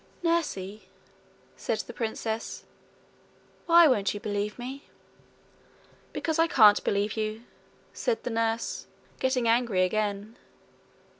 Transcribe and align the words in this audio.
'Nursie,' 0.23 0.89
said 1.55 1.77
the 1.81 1.93
princess, 1.93 2.65
'why 3.67 3.85
won't 3.87 4.15
you 4.15 4.19
believe 4.19 4.57
me?' 4.57 4.89
'Because 6.11 6.39
I 6.39 6.47
can't 6.47 6.83
believe 6.83 7.15
you,' 7.15 7.43
said 7.93 8.23
the 8.23 8.31
nurse, 8.31 8.87
getting 9.19 9.47
angry 9.47 9.83
again. 9.83 10.37